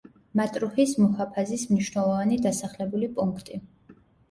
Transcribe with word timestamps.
მატრუჰის 0.39 0.93
მუჰაფაზის 1.01 1.67
მნიშვნელოვანი 1.75 2.41
დასახლებული 2.49 3.13
პუნქტი. 3.21 3.63